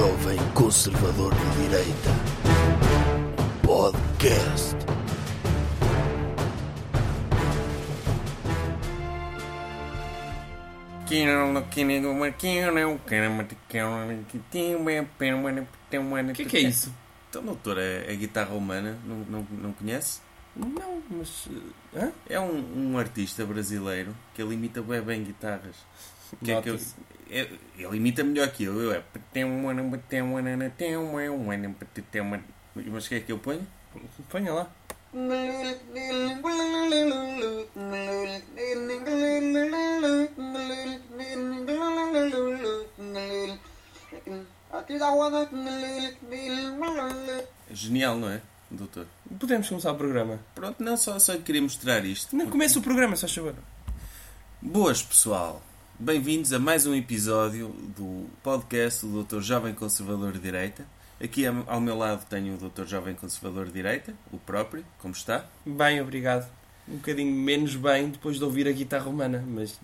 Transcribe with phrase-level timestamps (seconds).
[0.00, 2.10] Jovem Conservador de Direita.
[3.62, 4.74] Podcast.
[16.32, 16.90] O que, que é isso?
[17.28, 20.22] Então, doutor, é, é guitarra humana, não, não, não conhece?
[20.56, 21.46] Não, mas.
[21.94, 22.12] eh, Hã?
[22.26, 25.76] É um, um artista brasileiro que ele imita bem, bem guitarras.
[26.42, 26.78] Que é que eu,
[27.30, 28.80] Ele imita melhor que eu.
[28.80, 29.02] eu é...
[32.74, 33.66] Mas o que é que eu ponho?
[34.28, 34.70] Ponha lá.
[47.72, 48.40] Genial, não é,
[48.70, 49.06] doutor?
[49.38, 50.38] Podemos começar o programa.
[50.54, 52.36] Pronto, não, só, só queria mostrar isto.
[52.36, 53.54] Não começa o programa, se faz favor.
[54.62, 55.62] Boas, pessoal.
[56.02, 59.40] Bem-vindos a mais um episódio do podcast do Dr.
[59.42, 60.86] Jovem Conservador de Direita.
[61.22, 62.86] Aqui ao meu lado tenho o Dr.
[62.86, 64.82] Jovem Conservador de Direita, o próprio.
[64.98, 65.44] Como está?
[65.66, 66.50] Bem, obrigado.
[66.88, 69.78] Um bocadinho menos bem depois de ouvir a guitarra humana, mas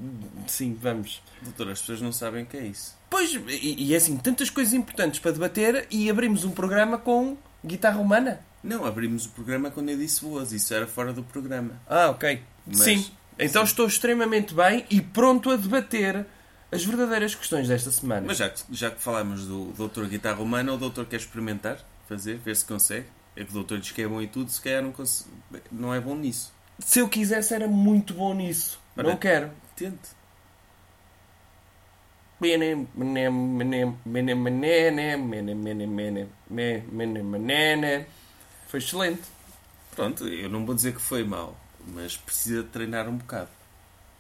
[0.47, 1.23] sim, vamos.
[1.43, 2.97] Doutor, as pessoas não sabem o que é isso.
[3.11, 7.37] Pois, e, e é assim, tantas coisas importantes para debater e abrimos um programa com
[7.63, 8.41] guitarra humana.
[8.65, 10.51] Não, abrimos o programa quando eu disse boas.
[10.51, 11.73] Isso era fora do programa.
[11.87, 12.41] Ah, ok.
[12.67, 13.05] Mas- sim.
[13.39, 16.25] Então estou extremamente bem e pronto a debater
[16.73, 18.25] as verdadeiras questões desta semana.
[18.27, 22.37] Mas já que, já que falámos do Doutor Guitarra Humana, o Doutor quer experimentar, fazer,
[22.39, 23.07] ver se consegue.
[23.37, 25.29] É que o Doutor diz que é bom e tudo, se calhar não, cons-
[25.71, 26.53] não é bom nisso.
[26.79, 28.81] Se eu quisesse era muito bom nisso.
[28.97, 29.09] Ora.
[29.11, 29.51] Não quero.
[29.77, 30.17] Tente.
[38.69, 39.23] Foi excelente.
[39.95, 43.49] Pronto, eu não vou dizer que foi mau, mas precisa de treinar um bocado.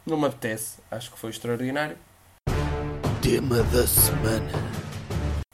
[0.07, 0.79] Não me apetece.
[0.91, 1.97] Acho que foi extraordinário.
[3.21, 4.53] Tema da semana.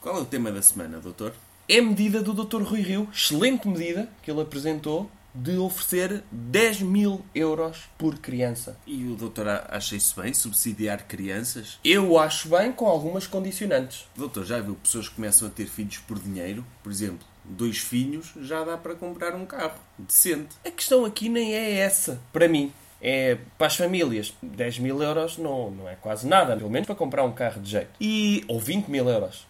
[0.00, 1.32] Qual é o tema da semana, Doutor?
[1.68, 2.62] É a medida do Dr.
[2.62, 8.76] Rui Rio, excelente medida que ele apresentou, de oferecer 10 mil euros por criança.
[8.86, 10.34] E o Doutor acha isso bem?
[10.34, 11.78] Subsidiar crianças?
[11.84, 14.06] Eu acho bem com algumas condicionantes.
[14.14, 16.64] Doutor, já viu pessoas que começam a ter filhos por dinheiro?
[16.82, 20.56] Por exemplo, dois filhos já dá para comprar um carro decente.
[20.64, 22.72] A questão aqui nem é essa, para mim.
[23.00, 24.32] É para as famílias.
[24.40, 27.70] 10 mil euros não, não é quase nada, pelo menos para comprar um carro de
[27.70, 27.90] jeito.
[28.00, 29.46] E, ou 20 mil euros.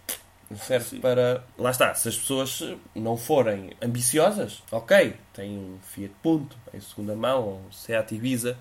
[0.56, 1.00] Serve Sim.
[1.00, 1.44] para.
[1.58, 7.14] Lá está, se as pessoas não forem ambiciosas, ok, tem um Fiat Punto em segunda
[7.14, 8.56] mão, ou um Seat Ibiza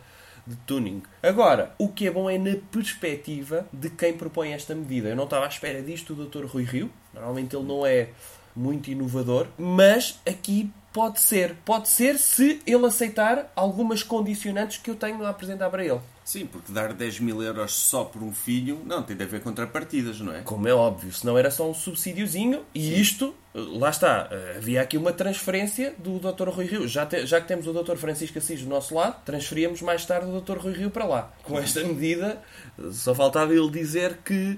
[0.45, 1.03] de tuning.
[1.21, 5.09] Agora, o que é bom é na perspectiva de quem propõe esta medida.
[5.09, 6.45] Eu não estava à espera disto do Dr.
[6.45, 8.09] Rui Rio, normalmente ele não é
[8.55, 11.55] muito inovador, mas aqui pode ser.
[11.63, 15.99] Pode ser se ele aceitar algumas condicionantes que eu tenho a apresentar para ele.
[16.23, 20.19] Sim, porque dar 10 mil euros só por um filho, não, tem de haver contrapartidas,
[20.21, 20.41] não é?
[20.41, 24.97] Como é óbvio, senão era só um subsídiozinho e isto, lá está, eh, havia aqui
[24.97, 26.47] uma transferência do Dr.
[26.49, 26.87] Rui Rio.
[26.87, 27.95] Já, te- já que temos o Dr.
[27.97, 30.57] Francisco Assis do nosso lado, transferíamos mais tarde o Dr.
[30.59, 31.33] Rui Rio para lá.
[31.43, 32.41] Com esta medida,
[32.79, 34.57] eh, só faltava ele dizer que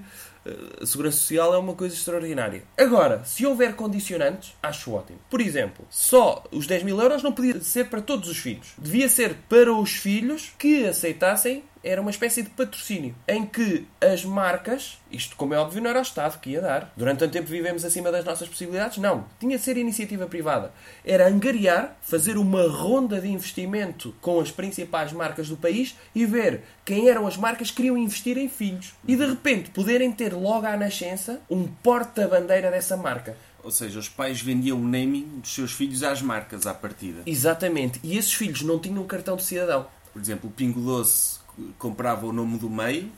[0.80, 2.62] a Segurança Social é uma coisa extraordinária.
[2.76, 5.18] Agora, se houver condicionantes, acho ótimo.
[5.30, 8.74] Por exemplo, só os 10 mil euros não podia ser para todos os filhos.
[8.78, 14.24] Devia ser para os filhos que aceitassem era uma espécie de patrocínio em que as
[14.24, 17.46] marcas, isto como é óbvio não era o Estado que ia dar, durante tanto tempo
[17.46, 20.72] vivemos acima das nossas possibilidades, não, tinha de ser iniciativa privada.
[21.04, 26.62] Era angariar, fazer uma ronda de investimento com as principais marcas do país e ver
[26.84, 28.94] quem eram as marcas que queriam investir em filhos.
[29.06, 33.36] E de repente poderem ter logo à nascença um porta-bandeira dessa marca.
[33.62, 37.22] Ou seja, os pais vendiam o naming dos seus filhos às marcas à partida.
[37.26, 37.98] Exatamente.
[38.02, 39.86] E esses filhos não tinham cartão de cidadão.
[40.12, 41.43] Por exemplo, o Pingo Doce
[41.78, 43.10] comprava o nome do meio,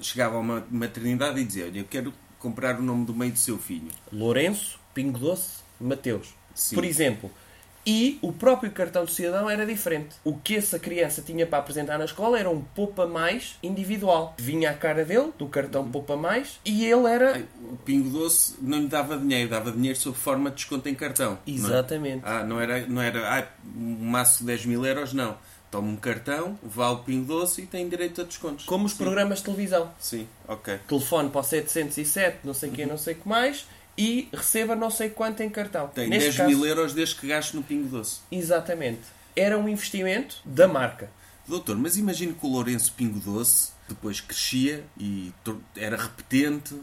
[0.00, 3.38] chegava a uma maternidade e dizia: Olha, eu quero comprar o nome do meio do
[3.38, 3.88] seu filho.
[4.12, 6.34] Lourenço, Pingo Doce, Mateus.
[6.54, 6.74] Sim.
[6.74, 7.30] Por exemplo.
[7.86, 10.16] E o próprio cartão de cidadão era diferente.
[10.24, 14.34] O que essa criança tinha para apresentar na escola era um poupa mais individual.
[14.38, 17.34] Vinha a cara dele, do cartão poupa mais, e ele era.
[17.34, 20.94] Ai, O Pingo Doce não lhe dava dinheiro, dava dinheiro sob forma de desconto em
[20.94, 21.38] cartão.
[21.46, 21.56] não é?
[21.58, 22.22] Exatamente.
[22.24, 25.36] Ah, não era, não era ah, um maço de 10 mil euros, não.
[25.74, 28.64] Toma um cartão, vá ao Pingo Doce e tem direito a descontos.
[28.64, 28.98] Como os Sim.
[28.98, 29.90] programas de televisão.
[29.98, 30.78] Sim, ok.
[30.86, 33.66] Telefone para o 707, não sei o que, não sei o que mais,
[33.98, 35.88] e receba não sei quanto em cartão.
[35.88, 38.20] Tem Neste 10 caso- mil euros desde que gaste no Pingo Doce.
[38.30, 39.00] Exatamente.
[39.34, 41.10] Era um investimento da marca.
[41.48, 45.32] Doutor, mas imagino que o Lourenço Pingo Doce depois crescia e
[45.74, 46.76] era repetente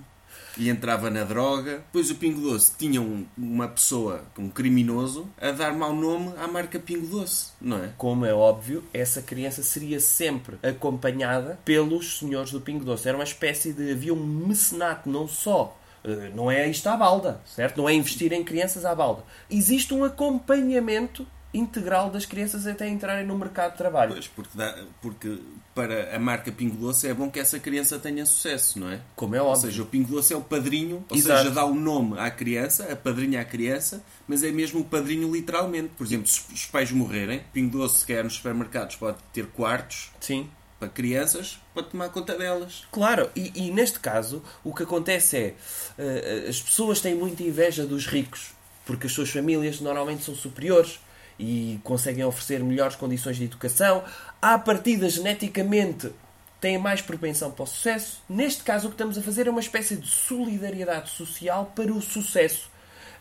[0.57, 1.77] e entrava na droga.
[1.77, 6.48] Depois o Pingo Doce tinha um- uma pessoa, um criminoso, a dar mau nome à
[6.48, 7.89] marca Pingo Doce, não é?
[7.98, 13.07] Como é óbvio, essa criança seria sempre acompanhada pelos senhores do Pingo Doce.
[13.07, 13.92] Era uma espécie de.
[13.92, 17.77] havia um mecenato não só Eh, Não é isto à balda, certo?
[17.77, 19.24] Não é investir em crianças à balda.
[19.51, 24.13] Existe um acompanhamento integral das crianças até entrarem no mercado de trabalho.
[24.13, 25.38] Pois, porque, dá- porque
[25.75, 29.00] para a marca Pingo Doce é bom que essa criança tenha sucesso, não é?
[29.15, 29.62] Como é Ou óbvio.
[29.69, 31.44] seja, o Pingo Doce é o padrinho, ou Exato.
[31.44, 35.31] seja, dá o nome à criança, a padrinha à criança, mas é mesmo o padrinho
[35.31, 35.89] literalmente.
[35.98, 40.09] Por exemplo, se os pais morrerem, Pingo Doce, se quer nos supermercados, pode ter quartos
[40.21, 40.50] Sim.
[40.80, 42.83] para crianças para tomar conta delas.
[42.92, 45.56] Claro, e, e neste caso o que acontece é
[45.98, 48.51] eh, as pessoas têm muita inveja dos ricos
[48.86, 51.00] porque as suas famílias normalmente são superiores
[51.41, 54.03] e conseguem oferecer melhores condições de educação.
[54.39, 56.11] À partida, geneticamente,
[56.59, 58.21] têm mais propensão para o sucesso.
[58.29, 61.99] Neste caso, o que estamos a fazer é uma espécie de solidariedade social para o
[61.99, 62.69] sucesso.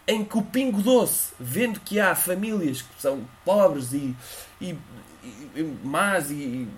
[0.06, 4.14] Em que o Pingo Doce, vendo que há famílias que são pobres e,
[4.61, 4.76] e,
[5.25, 6.69] e- e más e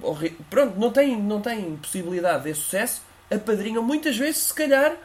[0.48, 4.96] pronto, não têm, não têm possibilidade de sucesso, apadrinham muitas vezes, se calhar,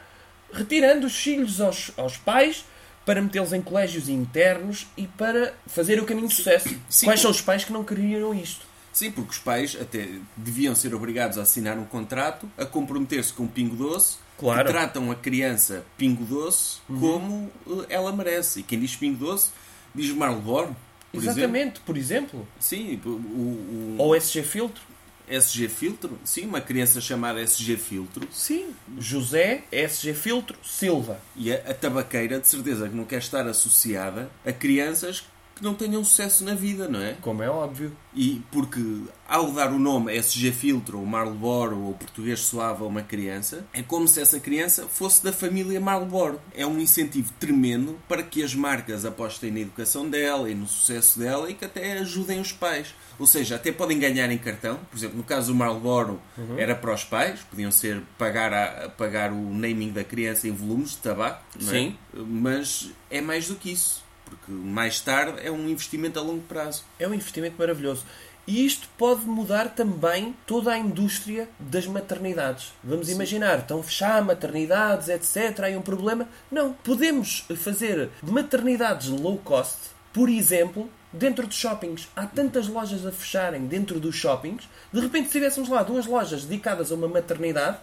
[0.52, 2.64] retirando os filhos aos, aos pais
[3.08, 6.68] para metê-los em colégios internos e para fazer o caminho de sucesso.
[6.90, 7.06] Sim.
[7.06, 8.66] Quais são os pais que não queriam isto?
[8.92, 13.44] Sim, porque os pais até deviam ser obrigados a assinar um contrato, a comprometer-se com
[13.44, 14.60] o Pingo Doce, Claro.
[14.60, 14.66] Uhum.
[14.66, 18.60] que tratam a criança Pingo Doce como eh, ela merece.
[18.60, 19.52] E quem diz Pingo Doce
[19.94, 20.76] diz Marlboro,
[21.10, 21.38] por exemplo.
[21.40, 22.46] Exatamente, por exemplo.
[22.60, 24.82] Sim, o, o, Ou SG Filtro.
[25.30, 26.18] SG Filtro.
[26.24, 28.26] Sim, uma criança chamada SG Filtro.
[28.32, 28.74] Sim.
[28.98, 31.20] José SG Filtro Silva.
[31.36, 35.24] E a, a tabaqueira, de certeza, que não quer estar associada a crianças
[35.58, 37.16] que não tenham sucesso na vida, não é?
[37.20, 37.92] Como é óbvio.
[38.14, 38.80] E porque
[39.28, 43.82] ao dar o nome SG Filtro, ou Marlboro, ou Português Suave a uma criança, é
[43.82, 46.40] como se essa criança fosse da família Marlboro.
[46.54, 51.18] É um incentivo tremendo para que as marcas apostem na educação dela e no sucesso
[51.18, 52.94] dela e que até ajudem os pais.
[53.18, 54.78] Ou seja, até podem ganhar em cartão.
[54.90, 56.20] Por exemplo, no caso do Marlboro,
[56.56, 60.92] era para os pais, podiam ser pagar, a, pagar o naming da criança em volumes
[60.92, 61.64] de tabaco, é?
[61.64, 61.98] Sim.
[62.14, 64.07] mas é mais do que isso.
[64.28, 66.84] Porque mais tarde é um investimento a longo prazo.
[66.98, 68.04] É um investimento maravilhoso.
[68.48, 72.72] E isto pode mudar também toda a indústria das maternidades.
[72.82, 75.64] Vamos imaginar, estão a fechar maternidades, etc.
[75.64, 76.26] Há um problema.
[76.50, 76.72] Não.
[76.72, 79.76] Podemos fazer maternidades low cost,
[80.14, 82.08] por exemplo, dentro dos shoppings.
[82.16, 84.66] Há tantas lojas a fecharem dentro dos shoppings.
[84.90, 87.76] De repente, se tivéssemos lá duas lojas dedicadas a uma maternidade,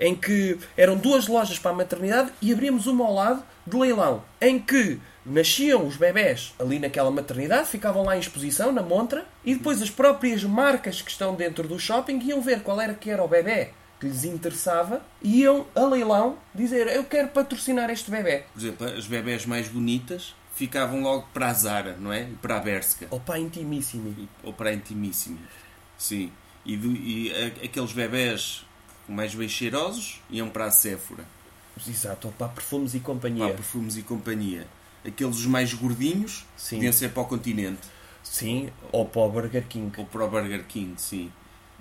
[0.00, 4.24] em que eram duas lojas para a maternidade e abríamos uma ao lado de leilão,
[4.40, 4.98] em que
[5.28, 9.90] nasciam os bebés ali naquela maternidade, ficavam lá em exposição, na montra, e depois as
[9.90, 13.70] próprias marcas que estão dentro do shopping iam ver qual era que era o bebê
[14.00, 18.44] que lhes interessava e iam a leilão dizer eu quero patrocinar este bebê.
[18.52, 22.28] Por exemplo, as bebés mais bonitas ficavam logo para a Zara, não é?
[22.40, 23.08] Para a Berska.
[23.10, 24.28] Opa, intimíssimo.
[24.44, 25.38] Ou para a Intimissimo.
[25.96, 26.30] Sim.
[26.64, 28.64] E, do- e a- aqueles bebés
[29.08, 31.24] mais bem cheirosos iam para a Sephora.
[31.86, 33.48] Exato, opa, perfumes e Para companhia.
[33.54, 34.66] perfumes e companhia.
[35.06, 36.76] Aqueles os mais gordinhos Sim.
[36.76, 37.80] podiam ser para o continente.
[38.22, 39.92] Sim, ou para o Burger King.
[39.96, 41.32] Ou para o Burger King, sim.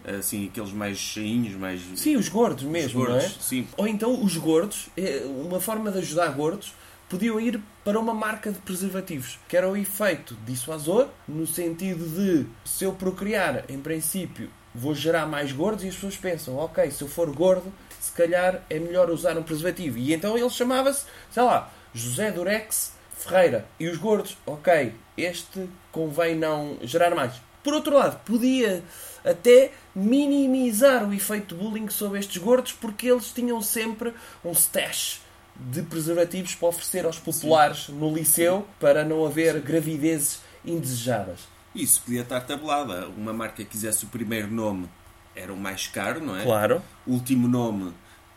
[0.06, 1.82] Assim, aqueles mais cheinhos, mais...
[1.96, 3.34] Sim, os gordos mesmo, gordos, não é?
[3.42, 3.68] sim.
[3.76, 6.74] Ou então os gordos, eh, uma forma de ajudar gordos,
[7.10, 12.46] podiam ir para uma marca de preservativos, que era o efeito dissuasor, no sentido de
[12.64, 17.02] se eu procriar, em princípio, vou gerar mais gordos e as pessoas pensam, ok, se
[17.02, 19.98] eu for gordo, se calhar é melhor usar um preservativo.
[19.98, 23.66] E então ele chamava-se, sei lá, José Durex Ferreira.
[23.80, 27.34] E os gordos, ok, este convém não gerar mais.
[27.64, 28.84] Por outro lado, podia
[29.26, 34.14] até minimizar o efeito de bullying sobre estes gordos porque eles tinham sempre
[34.46, 35.22] um stash
[35.56, 41.40] de preservativos para oferecer aos populares no liceu para não haver gravidezes indesejadas.
[41.74, 43.08] Isso podia estar tabelada.
[43.18, 44.88] Uma marca que quisesse o primeiro nome
[45.36, 46.44] era o mais caro, não é?
[46.44, 46.82] Claro.
[47.06, 47.94] O último nome,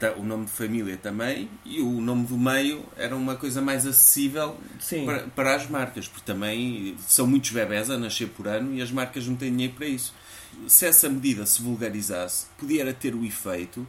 [0.09, 4.57] o nome de família também, e o nome do meio era uma coisa mais acessível
[5.04, 8.90] para, para as marcas, porque também são muitos bebés a nascer por ano e as
[8.90, 10.14] marcas não têm dinheiro para isso.
[10.66, 13.87] Se essa medida se vulgarizasse, podia ter o efeito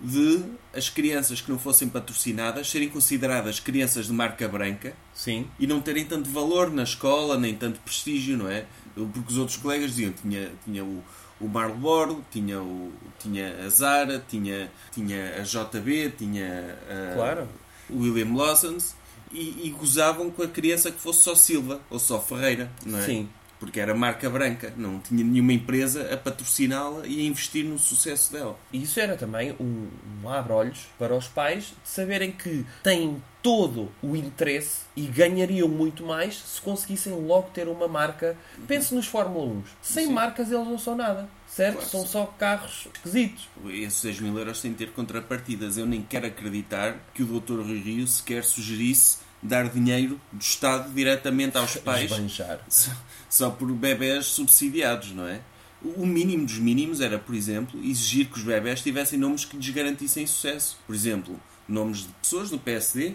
[0.00, 0.42] de
[0.74, 5.46] as crianças que não fossem patrocinadas serem consideradas crianças de marca branca Sim.
[5.58, 8.66] e não terem tanto valor na escola, nem tanto prestígio, não é?
[8.94, 11.02] Porque os outros colegas diziam tinha, tinha o,
[11.40, 17.48] o Marlboro, tinha, o, tinha a Zara, tinha, tinha a JB, tinha a, Claro.
[17.90, 18.94] o William Lawson's
[19.32, 23.02] e, e gozavam com a criança que fosse só Silva ou só Ferreira, não é?
[23.02, 23.28] Sim.
[23.64, 28.30] Porque era marca branca, não tinha nenhuma empresa a patrociná-la e a investir no sucesso
[28.30, 28.58] dela.
[28.70, 29.88] E isso era também um,
[30.22, 36.04] um abre-olhos para os pais de saberem que têm todo o interesse e ganhariam muito
[36.04, 38.36] mais se conseguissem logo ter uma marca.
[38.68, 39.62] Pense nos Fórmula 1.
[39.80, 40.12] Sem Sim.
[40.12, 41.26] marcas eles não são nada.
[41.46, 41.76] certo?
[41.76, 41.88] Claro.
[41.88, 43.48] São só carros esquisitos.
[43.66, 45.78] Esses 6 mil euros têm de ter contrapartidas.
[45.78, 47.60] Eu nem quero acreditar que o Dr.
[47.60, 52.60] Rui Rio sequer sugerisse dar dinheiro do Estado diretamente aos pais Esbanjar.
[52.68, 52.90] só,
[53.28, 55.42] só por bebés subsidiados, não é?
[55.82, 59.68] O mínimo dos mínimos era, por exemplo, exigir que os bebés tivessem nomes que lhes
[59.68, 60.78] garantissem sucesso.
[60.86, 63.14] Por exemplo, nomes de pessoas do PSD.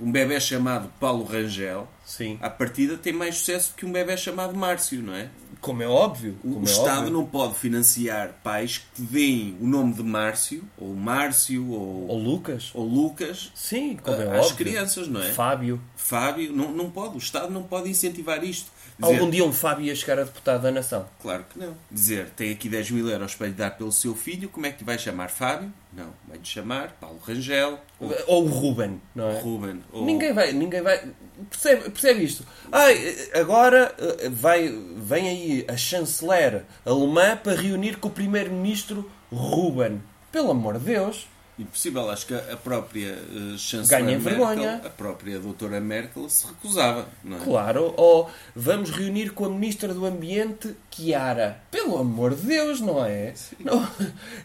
[0.00, 2.38] Um bebê chamado Paulo Rangel, Sim.
[2.42, 5.28] à partida, tem mais sucesso que um bebê chamado Márcio, não é?
[5.60, 6.36] Como é óbvio.
[6.42, 7.12] O, como o é Estado óbvio.
[7.12, 12.70] não pode financiar pais que deem o nome de Márcio, ou Márcio, ou, Ou Lucas.
[12.74, 14.56] ou Lucas Sim, como é às óbvio.
[14.56, 15.30] crianças, não é?
[15.32, 15.80] Fábio.
[15.94, 17.14] Fábio, não, não pode.
[17.14, 18.70] O Estado não pode incentivar isto.
[18.98, 21.06] Dizer, Algum dia um Fábio ia chegar a deputado da nação.
[21.22, 21.74] Claro que não.
[21.90, 24.84] Dizer, tem aqui 10 mil euros para lhe dar pelo seu filho, como é que
[24.84, 25.72] vai chamar Fábio?
[25.92, 29.40] Não, vai-lhe chamar Paulo Rangel, ou Ou Ruben, não é?
[29.40, 30.04] Ruben, ou...
[30.04, 31.02] Ninguém vai, ninguém vai.
[31.50, 32.44] Percebe, percebe isto?
[32.72, 40.02] Ai, agora eh, vai, vem aí a chanceler alemã para reunir com o primeiro-ministro Ruben.
[40.32, 41.26] Pelo amor de Deus.
[41.58, 44.80] Impossível, acho que a própria uh, chanceler Ganha Merkel, vergonha.
[44.82, 47.40] a própria doutora Merkel se recusava, não é?
[47.40, 47.92] Claro.
[47.98, 51.60] Ou vamos reunir com a ministra do Ambiente, Chiara.
[51.70, 53.34] Pelo amor de Deus, não é?
[53.58, 53.86] Não,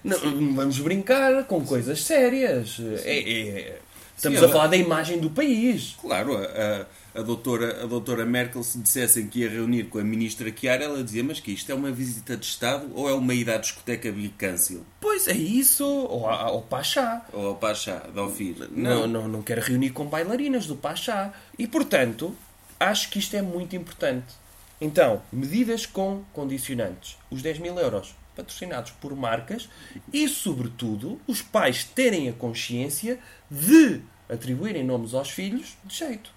[0.03, 0.19] não,
[0.55, 2.81] vamos brincar com coisas sérias.
[3.05, 3.79] É, é-
[4.15, 5.95] estamos Sim, a ela- falar da imagem do país.
[6.01, 6.85] Claro, a,
[7.19, 11.03] a, doutora, a doutora Merkel, se dissessem que ia reunir com a ministra Chiara, ela
[11.03, 14.11] dizia, mas que isto é uma visita de Estado ou é uma ida à discoteca
[14.11, 14.81] Big Cancel?
[14.99, 15.85] Pois é isso.
[15.85, 17.25] Ou, a- ou Pachá.
[17.33, 18.55] Ou ao Pachá, de Ofir?
[18.71, 21.33] Não, não, não quero reunir com bailarinas do Pachá.
[21.57, 22.35] E, portanto,
[22.79, 24.33] acho que isto é muito importante.
[24.81, 27.17] Então, medidas com condicionantes.
[27.31, 29.69] Os 10 mil euros patrocinados por marcas
[30.11, 36.31] e, sobretudo, os pais terem a consciência de atribuírem nomes aos filhos de jeito.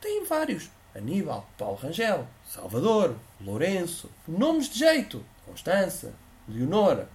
[0.00, 0.68] Têm vários.
[0.94, 4.10] Aníbal, Paulo Rangel, Salvador, Lourenço.
[4.28, 5.24] Nomes de jeito.
[5.44, 6.14] Constança,
[6.48, 7.08] Leonora.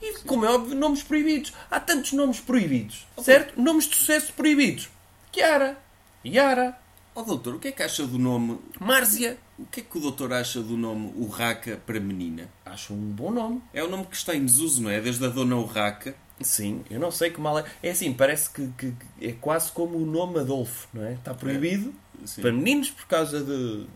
[0.00, 1.52] E, como é óbvio, nomes proibidos.
[1.70, 3.06] Há tantos nomes proibidos.
[3.22, 3.60] Certo?
[3.60, 4.88] Nomes de sucesso proibidos.
[5.32, 5.78] Chiara.
[6.24, 6.78] Yara.
[7.14, 8.58] Ó doutor, o que é que acha do nome...
[8.78, 9.38] Márcia.
[9.58, 12.48] O que é que o doutor acha do nome Urraca para menina?
[12.64, 13.60] Acho um bom nome.
[13.74, 15.00] É o nome que está em desuso, não é?
[15.00, 16.14] Desde a dona Urraca.
[16.40, 17.64] Sim, eu não sei que mal é.
[17.82, 21.14] É assim, parece que, que- é quase como o nome Adolfo, não é?
[21.14, 21.92] Está proibido
[22.24, 22.40] Sim.
[22.42, 23.86] para meninos por causa de.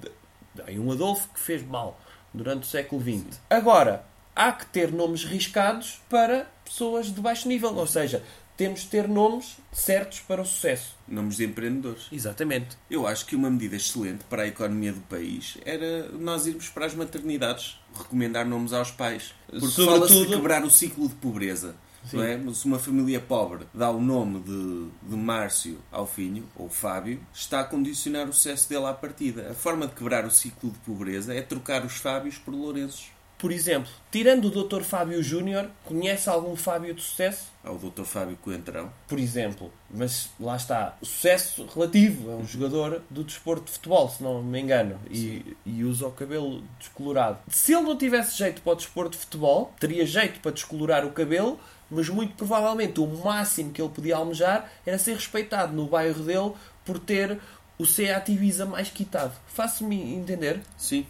[0.00, 0.10] de,
[0.56, 2.00] de há um Adolfo que fez mal
[2.34, 3.38] durante o século XX.
[3.48, 8.24] Agora, há que ter nomes riscados para pessoas de baixo nível, ou seja,
[8.62, 10.94] temos de ter nomes certos para o sucesso.
[11.08, 12.06] Nomes de empreendedores.
[12.12, 12.76] Exatamente.
[12.88, 16.86] Eu acho que uma medida excelente para a economia do país era nós irmos para
[16.86, 19.34] as maternidades recomendar nomes aos pais.
[19.46, 21.74] Porque Sobretudo- fala-se de quebrar o ciclo de pobreza.
[22.12, 22.36] Não é?
[22.36, 27.20] Mas Se uma família pobre dá o nome de, de Márcio ao filho, ou Fábio,
[27.32, 29.50] está a condicionar o sucesso dele à partida.
[29.50, 33.06] A forma de quebrar o ciclo de pobreza é trocar os Fábios por Lourenços.
[33.42, 34.82] Por exemplo, tirando o Dr.
[34.82, 37.46] Fábio Júnior, conhece algum Fábio de sucesso?
[37.64, 38.04] Ao Dr.
[38.04, 38.92] Fábio Coentrão.
[39.08, 44.22] Por exemplo, mas lá está, sucesso relativo, é um jogador do desporto de futebol, se
[44.22, 47.38] não me engano, e, e usa o cabelo descolorado.
[47.48, 51.10] Se ele não tivesse jeito para o desporto de futebol, teria jeito para descolorar o
[51.10, 51.58] cabelo,
[51.90, 56.52] mas muito provavelmente o máximo que ele podia almejar era ser respeitado no bairro dele
[56.84, 57.40] por ter
[57.76, 59.32] o Seat Ibiza mais quitado.
[59.48, 60.60] Faço-me entender?
[60.78, 61.04] Sim.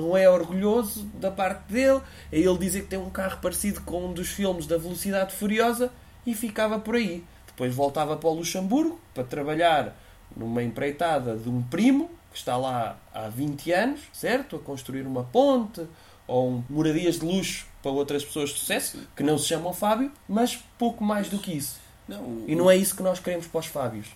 [0.00, 4.06] Não é orgulhoso da parte dele, é ele dizer que tem um carro parecido com
[4.06, 5.90] um dos filmes da Velocidade Furiosa
[6.26, 7.24] e ficava por aí.
[7.46, 9.94] Depois voltava para o Luxemburgo para trabalhar
[10.36, 14.56] numa empreitada de um primo que está lá há 20 anos, certo?
[14.56, 15.86] A construir uma ponte
[16.26, 20.58] ou moradias de luxo para outras pessoas de sucesso que não se chamam Fábio, mas
[20.78, 21.78] pouco mais do que isso.
[22.08, 24.06] Não, o- E não é isso que nós queremos para os Fábios.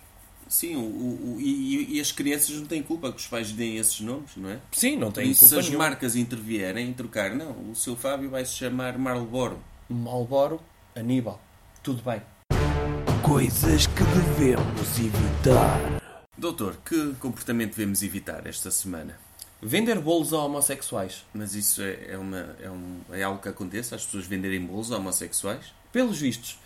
[0.49, 3.77] Sim, o, o- o- e, e as crianças não têm culpa que os pais deem
[3.77, 4.59] esses nomes, não é?
[4.71, 8.45] Sim, não Por isso, se as marcas intervierem em trocar, não, o seu Fábio vai
[8.45, 9.59] se chamar Marlboro.
[9.89, 10.59] Malboro,
[10.95, 11.41] Aníbal.
[11.83, 12.21] Tudo bem.
[13.23, 16.01] Coisas que devemos evitar.
[16.37, 19.17] Doutor, que comportamento devemos evitar esta semana?
[19.61, 21.25] Vender bolos a homossexuais.
[21.33, 23.95] Mas isso é, é uma, é, um, é algo que acontece?
[23.95, 25.73] As pessoas venderem bolos a homossexuais?
[25.91, 26.59] Pelos vistos.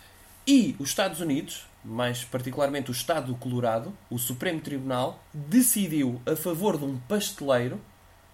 [0.46, 6.36] E os Estados Unidos, mais particularmente o Estado do Colorado, o Supremo Tribunal, decidiu a
[6.36, 7.80] favor de um pasteleiro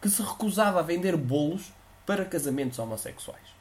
[0.01, 1.73] que se recusava a vender bolos
[2.07, 3.59] para casamentos homossexuais.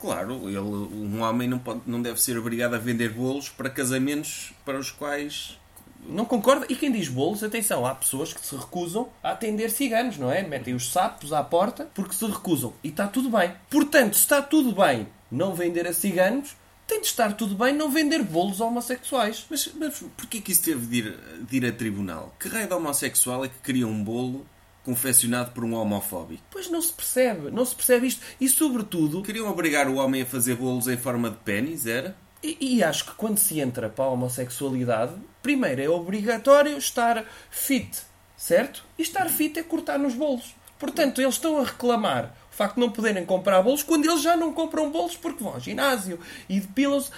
[0.00, 4.52] Claro, ele, um homem não, pode, não deve ser obrigado a vender bolos para casamentos
[4.64, 5.58] para os quais.
[6.06, 6.66] Não concorda?
[6.68, 10.42] E quem diz bolos, atenção, há pessoas que se recusam a atender ciganos, não é?
[10.42, 12.72] Metem os sapos à porta porque se recusam.
[12.84, 13.52] E está tudo bem.
[13.68, 16.56] Portanto, se está tudo bem não vender a ciganos,
[16.88, 19.46] tem de estar tudo bem não vender bolos a homossexuais.
[19.48, 21.18] Mas, mas porquê que isso teve de ir,
[21.48, 22.34] de ir a tribunal?
[22.40, 24.46] Que raio de homossexual é que queria um bolo
[24.82, 26.42] confeccionado por um homofóbico.
[26.50, 28.22] Pois não se percebe, não se percebe isto.
[28.40, 32.16] E sobretudo, Queriam obrigar o homem a fazer bolos em forma de pênis, era?
[32.42, 37.98] e, e acho que quando se entra para a homossexualidade, primeiro é obrigatório estar fit,
[38.36, 38.84] certo?
[38.98, 40.54] E estar fit é cortar nos bolos.
[40.78, 44.52] Portanto, eles estão a reclamar facto de não poderem comprar bolos quando eles já não
[44.52, 47.10] compram bolos porque vão ao ginásio e depilam-se,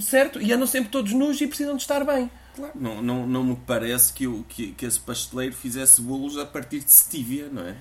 [0.00, 0.40] certo?
[0.40, 2.30] E andam sempre todos nus e precisam de estar bem.
[2.54, 2.72] Claro.
[2.74, 6.80] Não, não, não me parece que, o, que, que esse pasteleiro fizesse bolos a partir
[6.80, 7.76] de stevia, não é?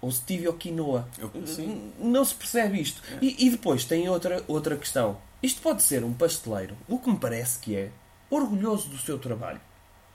[0.00, 1.06] Ou stevia ou quinoa.
[1.18, 1.92] Eu- sim.
[1.98, 3.02] Não se percebe isto.
[3.20, 5.18] E, e depois tem outra, outra questão.
[5.42, 7.90] Isto pode ser um pasteleiro, o que me parece que é,
[8.30, 9.60] orgulhoso do seu trabalho.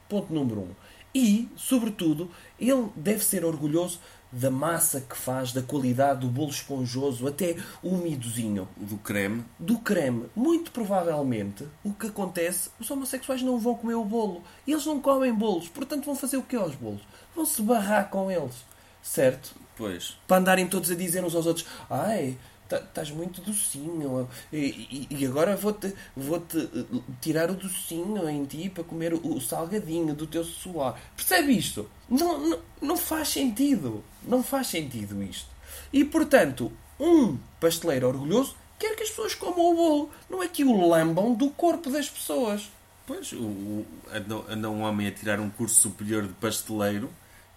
[0.10, 0.70] Ponto número um.
[1.14, 4.00] E, sobretudo, ele deve ser orgulhoso
[4.32, 8.68] da massa que faz, da qualidade do bolo esponjoso, até umidozinho.
[8.78, 9.44] Do creme.
[9.60, 10.28] Do creme.
[10.36, 14.42] Muito provavelmente, o que acontece, os homossexuais não vão comer o bolo.
[14.66, 15.68] Eles não comem bolos.
[15.68, 17.02] Portanto, vão fazer o que aos bolos?
[17.36, 18.56] Vão se barrar com eles.
[19.04, 19.56] Certo?
[19.76, 20.16] Pois.
[20.28, 22.38] para andarem todos a dizer uns aos outros: Ai,
[22.78, 28.70] estás muito docinho, e, e- agora vou-te vou -te, eh, tirar o docinho em ti
[28.70, 30.96] para comer o, salgadinho do teu suor.
[31.16, 31.90] Percebe isto?
[32.10, 34.04] Não, não, não faz sentido.
[34.24, 35.50] Não faz sentido isto.
[35.92, 40.64] E portanto, um pasteleiro orgulhoso quer que as pessoas comam o bolo, não é que
[40.64, 42.70] o lambam do corpo das pessoas.
[43.06, 43.86] Pois, o,
[44.48, 47.10] anda um homem a tirar um curso superior de pasteleiro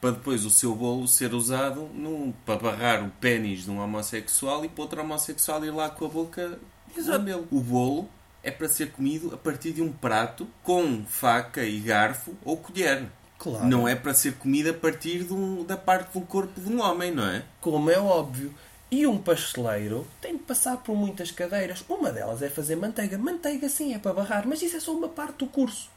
[0.05, 4.63] para depois o seu bolo ser usado num, para barrar o pênis de um homossexual
[4.63, 6.59] e para outro homossexual ir lá com a boca
[7.07, 7.49] lambê-lo.
[7.51, 8.07] O bolo
[8.43, 13.07] é para ser comido a partir de um prato com faca e garfo ou colher.
[13.39, 13.65] Claro.
[13.67, 16.83] Não é para ser comido a partir de um- da parte do corpo de um
[16.83, 17.43] homem, não é?
[17.63, 18.53] Como é óbvio.
[18.91, 21.83] E um pasteleiro tem de passar por muitas cadeiras.
[21.89, 23.17] Uma delas é fazer manteiga.
[23.17, 25.89] Manteiga sim é para barrar, mas isso é só uma parte do curso.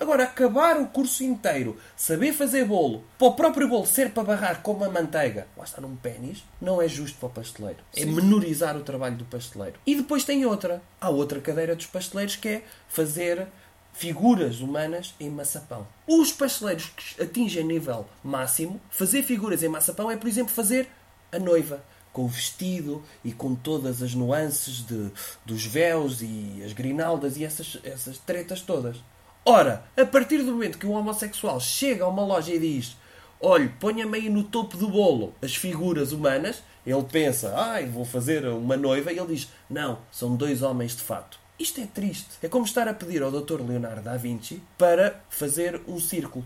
[0.00, 4.62] Agora, acabar o curso inteiro, saber fazer bolo, para o próprio bolo ser para barrar
[4.62, 7.78] como a manteiga, lá está num pênis, não é justo para o pasteleiro.
[7.94, 9.78] É menorizar o trabalho do pasteleiro.
[9.86, 10.82] E depois tem outra.
[11.00, 13.46] Há outra cadeira dos pasteleiros que é fazer
[13.92, 15.86] figuras humanas em maçapão.
[16.06, 20.88] Os pasteleiros que atingem nível máximo, fazer figuras em maçapão é, por exemplo, fazer
[21.30, 21.82] a noiva
[22.12, 25.10] com o vestido e com todas as nuances de,
[25.44, 28.96] dos véus e as grinaldas e essas, essas tretas todas.
[29.44, 32.96] Ora, a partir do momento que um homossexual chega a uma loja e diz
[33.44, 38.46] olhe, ponha-me aí no topo do bolo as figuras humanas, ele pensa, ai, vou fazer
[38.46, 41.38] uma noiva, e ele diz, não, são dois homens de fato.
[41.58, 42.30] Isto é triste.
[42.42, 43.60] É como estar a pedir ao Dr.
[43.60, 46.44] Leonardo da Vinci para fazer um círculo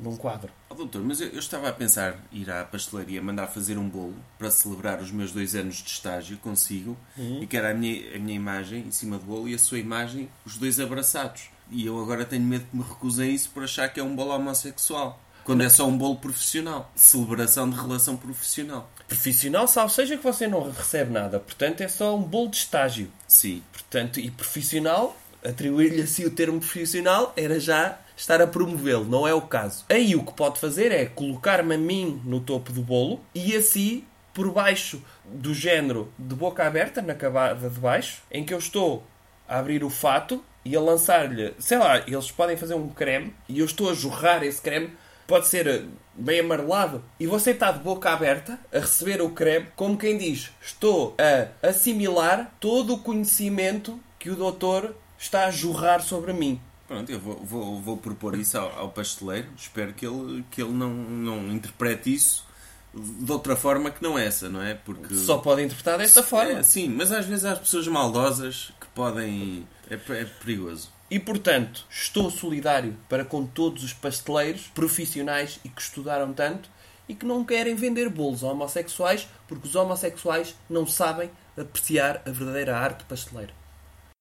[0.00, 0.50] num quadro.
[0.68, 4.16] Oh, doutor, mas eu, eu estava a pensar ir à pastelaria mandar fazer um bolo
[4.38, 8.18] para celebrar os meus dois anos de estágio consigo e que era a minha, a
[8.18, 11.50] minha imagem em cima do bolo e a sua imagem, os dois abraçados.
[11.70, 14.34] E eu agora tenho medo que me recusem isso por achar que é um bolo
[14.34, 15.20] homossexual.
[15.44, 16.92] Quando é só um bolo profissional.
[16.94, 18.90] Celebração de relação profissional.
[19.08, 21.40] Profissional, salvo seja que você não recebe nada.
[21.40, 23.10] Portanto, é só um bolo de estágio.
[23.26, 23.62] Sim.
[23.72, 29.32] Portanto, e profissional, atribuir-lhe assim o termo profissional era já estar a promovê-lo, não é
[29.32, 29.86] o caso.
[29.88, 34.04] Aí o que pode fazer é colocar-me a mim no topo do bolo e assim,
[34.34, 39.02] por baixo do género de boca aberta, na camada de baixo, em que eu estou
[39.48, 43.60] a abrir o fato e a lançar-lhe, sei lá, eles podem fazer um creme e
[43.60, 44.92] eu estou a jorrar esse creme,
[45.26, 49.96] pode ser bem amarelado, e você está de boca aberta a receber o creme, como
[49.96, 56.34] quem diz, estou a assimilar todo o conhecimento que o doutor está a jorrar sobre
[56.34, 56.60] mim.
[56.90, 59.46] Pronto, eu vou, vou, vou propor isso ao, ao pasteleiro.
[59.56, 62.44] Espero que ele, que ele não, não interprete isso
[62.92, 64.74] de outra forma que não essa, não é?
[64.74, 66.58] Porque Só pode interpretar desta forma.
[66.58, 69.68] É, sim, mas às vezes há pessoas maldosas que podem.
[69.88, 70.90] É, é perigoso.
[71.08, 76.68] E portanto, estou solidário para com todos os pasteleiros profissionais e que estudaram tanto
[77.08, 82.30] e que não querem vender bolos a homossexuais porque os homossexuais não sabem apreciar a
[82.32, 83.52] verdadeira arte pasteleira.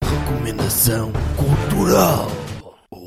[0.03, 2.27] Recomendação cultural.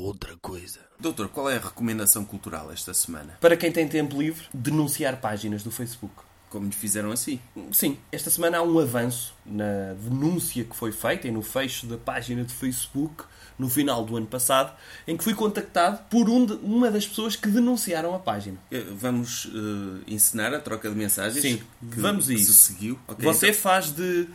[0.03, 0.79] Ou outra coisa.
[0.99, 3.37] Doutor, qual é a recomendação cultural esta semana?
[3.39, 6.13] Para quem tem tempo livre, denunciar páginas do Facebook.
[6.49, 7.39] Como lhe fizeram assim?
[7.71, 11.97] Sim, esta semana há um avanço na denúncia que foi feita e no fecho da
[11.97, 13.23] página de Facebook
[13.57, 14.75] no final do ano passado,
[15.07, 18.57] em que fui contactado por um de- uma das pessoas que denunciaram a página.
[18.71, 21.41] Eh, Vamos eh, ensinar a troca de mensagens?
[21.41, 21.57] Sim,
[21.91, 22.51] que, vamos a isso.
[22.51, 22.99] se seguiu.
[23.07, 24.27] Ok, Você então- faz de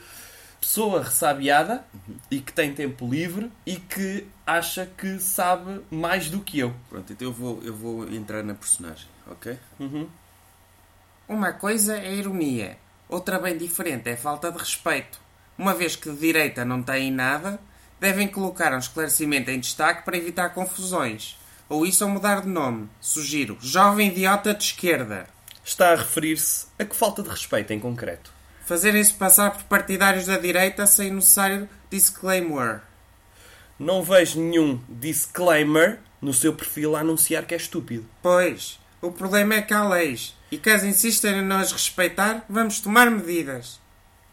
[0.60, 1.84] pessoa ressabiada
[2.30, 6.74] e que tem tempo livre e que acha que sabe mais do que eu.
[6.88, 9.58] Pronto, então eu vou, eu vou entrar na personagem, ok?
[11.28, 15.20] Uma coisa é ironia, outra bem diferente é falta de respeito.
[15.56, 17.58] Uma vez que de direita não têm nada,
[18.00, 21.36] devem colocar um esclarecimento em destaque para evitar confusões.
[21.68, 22.88] Ou isso ou mudar de nome.
[23.00, 25.26] Sugiro, jovem idiota de esquerda.
[25.64, 28.37] está a referir-se a que falta de respeito em concreto?
[28.68, 32.82] Fazerem-se passar por partidários da direita sem necessário disclaimer.
[33.78, 38.04] Não vejo nenhum disclaimer no seu perfil a anunciar que é estúpido.
[38.22, 40.36] Pois, o problema é que há leis.
[40.52, 43.80] E caso insistem em não as respeitar, vamos tomar medidas.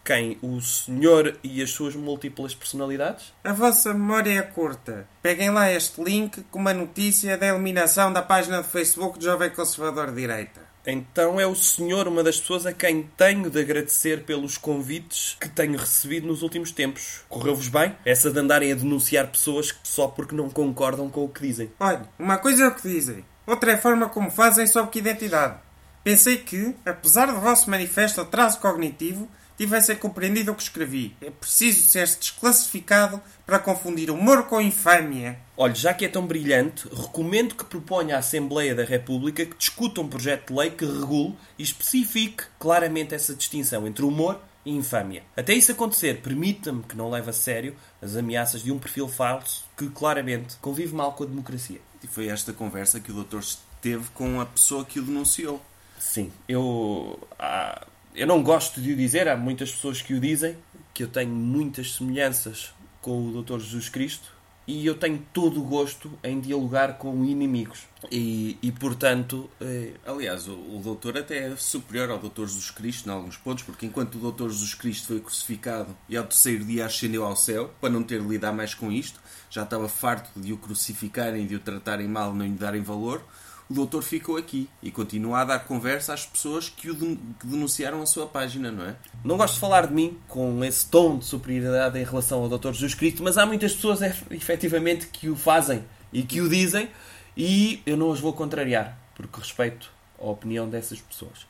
[0.04, 0.38] Quem?
[0.42, 3.34] O senhor e as suas múltiplas personalidades?
[3.42, 5.08] A vossa memória é curta.
[5.22, 9.50] Peguem lá este link com uma notícia da eliminação da página do Facebook do Jovem
[9.52, 10.65] Conservador de Direita.
[10.86, 15.50] Então é o senhor uma das pessoas a quem tenho de agradecer pelos convites que
[15.50, 17.22] tenho recebido nos últimos tempos.
[17.28, 17.96] Correu-vos bem?
[18.06, 21.72] Essa de andarem a denunciar pessoas só porque não concordam com o que dizem.
[21.80, 25.00] Olha, uma coisa é o que dizem, outra é a forma como fazem sob que
[25.00, 25.58] identidade.
[26.04, 31.16] Pensei que, apesar do vosso manifesto atraso cognitivo, tivessem compreendido o que escrevi.
[31.22, 35.40] É preciso ser-se desclassificado para confundir humor com infâmia.
[35.58, 40.02] Olha, já que é tão brilhante, recomendo que proponha à Assembleia da República que discuta
[40.02, 45.24] um projeto de lei que regule e especifique claramente essa distinção entre humor e infâmia.
[45.38, 49.66] Até isso acontecer, permita-me que não leve a sério as ameaças de um perfil falso
[49.78, 51.80] que claramente convive mal com a democracia.
[52.04, 53.44] E foi esta conversa que o doutor
[53.82, 55.62] teve com a pessoa que o denunciou.
[56.00, 57.20] Sim, eu.
[57.40, 60.56] ah, eu não gosto de o dizer, há muitas pessoas que o dizem,
[60.94, 63.60] que eu tenho muitas semelhanças com o Dr.
[63.60, 64.36] Jesus Cristo
[64.68, 67.84] e eu tenho todo o gosto em dialogar com inimigos.
[68.12, 73.08] E, e portanto, eh, Aliás, o, o doutor até é superior ao doutor Jesus Cristo
[73.08, 76.86] em alguns pontos, porque enquanto o doutor Jesus Cristo foi crucificado e ao terceiro dia
[76.86, 80.52] ascendeu ao céu, para não ter de lidar mais com isto, já estava farto de
[80.52, 83.24] o crucificarem, de o tratarem mal, não lhe darem valor,
[83.70, 88.06] o doutor ficou aqui e continua a dar conversa às pessoas que o denunciaram a
[88.06, 88.96] sua página, não é?
[89.24, 92.72] não gosto de falar de mim com esse tom de superioridade em relação ao Dr.
[92.74, 96.90] Jesus Cristo, mas há muitas pessoas ef- efetivamente que o fazem e que o dizem
[97.36, 101.46] e eu não as vou contrariar, porque respeito a opinião dessas pessoas.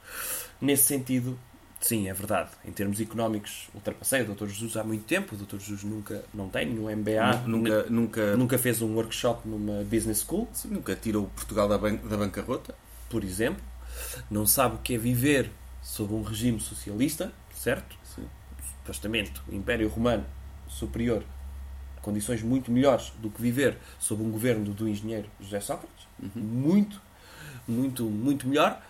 [0.61, 1.37] Nesse sentido,
[1.85, 2.49] sim, é verdade.
[2.65, 4.47] Em termos económicos, ultrapassei o Dr.
[4.47, 5.35] Jesus há muito tempo.
[5.35, 5.59] O Dr.
[5.59, 10.47] Jesus nunca não tem nenhum MBA, nunca, nunca, nunca fez um workshop numa business school,
[10.51, 12.73] sim, nunca tirou Portugal da, ban da bancarrota.
[13.09, 13.63] por exemplo.
[14.29, 17.95] Não sabe o que é viver sob um regime socialista, certo?
[18.03, 18.27] Sim.
[18.79, 20.25] supostamente o Império Romano
[20.67, 21.23] superior
[22.01, 27.01] condições muito melhores do que viver sob um governo do engenheiro José Sócrates muito
[27.67, 28.81] muito muito melhor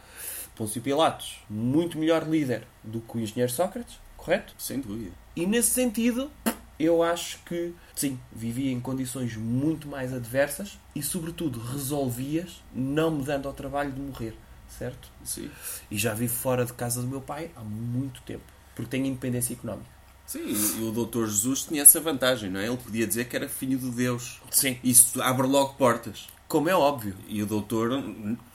[0.55, 5.11] Pôncio Pilatos muito melhor líder do que o engenheiro Sócrates correto Sem dúvida.
[5.35, 6.31] e nesse sentido
[6.79, 13.23] eu acho que sim vivia em condições muito mais adversas e sobretudo resolvias não me
[13.23, 14.35] dando ao trabalho de morrer
[14.67, 15.49] certo Sim.
[15.91, 18.43] e já vivo fora de casa do meu pai há muito tempo
[18.75, 20.39] porque tenho independência económica Sim,
[20.79, 22.65] e o doutor Jesus tinha essa vantagem, não é?
[22.65, 24.41] Ele podia dizer que era filho de Deus.
[24.49, 26.27] sim Isso abre logo portas.
[26.47, 27.89] Como é óbvio E o doutor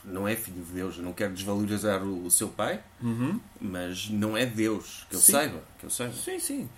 [0.05, 0.97] não é filho de Deus.
[0.97, 2.81] Eu não quero desvalorizar o, o seu pai,
[3.59, 5.05] mas não é Deus.
[5.09, 5.31] Que eu Sim.
[5.33, 5.63] saiba.
[5.79, 6.13] Que eu saiba.
[6.13, 6.69] Sim, sim.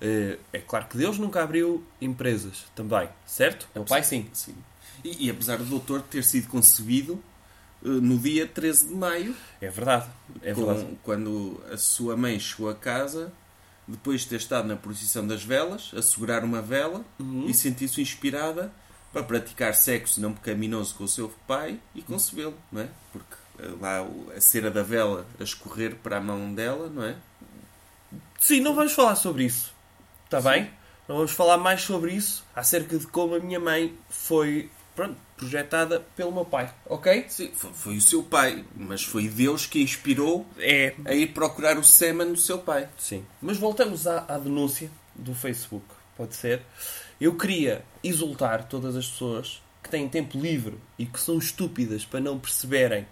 [0.00, 3.68] Eh, É claro que Deus nunca abriu empresas também, certo?
[3.74, 4.28] Meu pai sim.
[4.32, 4.54] Sim.
[5.04, 7.22] E, e apesar do doutor ter sido concebido
[7.84, 10.06] eh, no dia 13 de maio, É verdade.
[10.42, 10.98] É com- verdade.
[11.02, 13.32] quando a sua mãe chegou a casa,
[13.86, 17.46] depois de ter estado na procissão das velas, a segurar uma vela Uhum.
[17.46, 18.72] e sentiu-se inspirada
[19.12, 22.88] para praticar sexo não pecaminoso com o seu pai e concebê-lo, não é?
[23.12, 27.16] Porque eh, lá a cera da vela a escorrer para a mão dela, não é?
[28.38, 29.74] Sim, não vamos falar sobre isso.
[30.24, 30.70] Está bem?
[31.08, 36.00] Não vamos falar mais sobre isso, acerca de como a minha mãe foi pronto, projetada
[36.14, 36.72] pelo meu pai.
[36.86, 37.24] Ok?
[37.28, 40.94] Sim, foi, foi o seu pai, mas foi Deus que a inspirou É.
[41.04, 42.88] a ir procurar o sêmen do seu pai.
[42.96, 43.24] Sim.
[43.42, 45.84] Mas voltamos à, à denúncia do Facebook.
[46.16, 46.62] Pode ser?
[47.20, 52.18] Eu queria exultar todas as pessoas que têm tempo livre e que são estúpidas para
[52.18, 53.06] não perceberem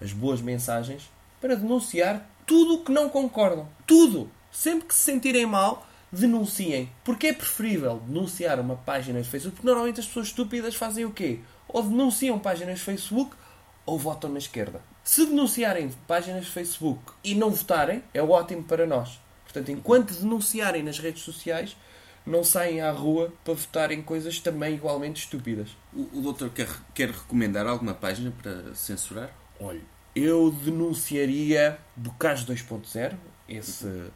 [0.00, 1.10] as boas mensagens
[1.42, 3.68] para denunciar tudo o que não concordam.
[3.86, 4.30] Tudo!
[4.50, 6.90] Sempre que se sentirem mal, denunciem.
[7.04, 9.56] Porque é preferível denunciar uma página de Facebook.
[9.56, 11.40] Porque normalmente as pessoas estúpidas fazem o quê?
[11.68, 13.36] Ou denunciam páginas de Facebook
[13.84, 14.80] ou votam na esquerda.
[15.04, 19.20] Se denunciarem páginas de Facebook e não votarem, é ótimo para nós.
[19.44, 21.76] Portanto, enquanto denunciarem nas redes sociais,
[22.26, 25.76] não saem à rua para votarem coisas também igualmente estúpidas.
[25.92, 29.30] O, o doutor quer, quer recomendar alguma página para censurar?
[29.58, 29.82] Olha,
[30.14, 33.14] eu denunciaria Bocage 2.0,
[33.48, 34.10] esse,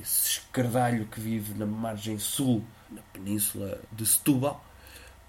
[0.00, 4.64] esse escardalho que vive na margem sul, na península de Setúbal,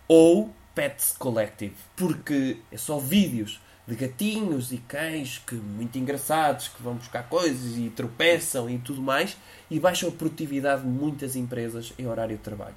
[0.07, 6.81] ou Pets Collective, porque é só vídeos de gatinhos e cães que muito engraçados, que
[6.81, 9.35] vão buscar coisas e tropeçam e tudo mais,
[9.69, 12.75] e baixam a produtividade de muitas empresas em horário de trabalho.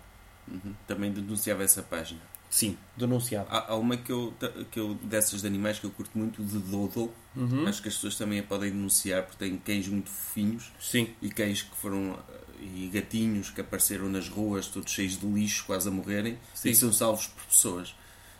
[0.48, 0.74] Uhum.
[0.88, 2.20] Também denunciava essa página.
[2.50, 3.46] Sim, denunciado.
[3.48, 4.34] Há, há uma que eu,
[4.72, 7.12] que eu, dessas de animais que eu curto muito, de Dodo.
[7.36, 7.66] Uhum.
[7.66, 11.14] Acho que as pessoas também a podem denunciar porque tem cães muito fofinhos Sim.
[11.22, 12.18] e cães que foram.
[12.60, 16.70] e gatinhos que apareceram nas ruas, todos cheios de lixo, quase a morrerem, Sim.
[16.70, 17.94] e são salvos por pessoas.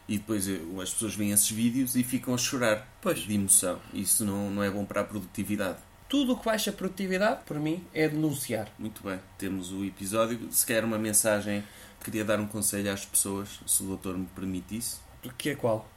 [0.09, 3.21] E depois eh, as pessoas veem esses vídeos e ficam a chorar Pois.
[3.21, 3.81] de emoção.
[3.93, 5.79] Isso não, não é bom para a produtividade.
[6.09, 8.69] Tudo o que baixa a produtividade, para mim, é denunciar.
[8.79, 10.39] Muito bem, temos o episódio.
[10.53, 11.65] Se quer uma mensagem,
[12.05, 14.99] queria dar um conselho às pessoas, se o doutor me permitisse.
[15.39, 15.89] Que é qual?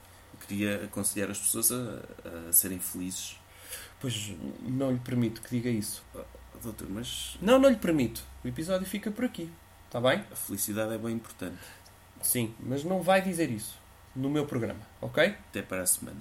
[0.46, 3.36] Queria aconselhar as pessoas a, a serem felizes.
[4.00, 6.02] Pois não lhe permito que diga isso.
[6.14, 6.20] Oh,
[6.62, 8.22] doutor, mas Não, não lhe permito.
[8.42, 9.50] O episódio fica por aqui.
[9.86, 10.24] Está bem?
[10.32, 11.58] a felicidade é bem importante.
[12.22, 13.77] Sim, mas não vai dizer isso
[14.18, 15.34] no meu programa, ok?
[15.48, 16.18] Até para a semana.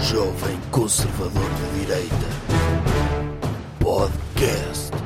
[0.00, 2.14] Jovem Conservador de Direita.
[3.78, 5.03] Podcast.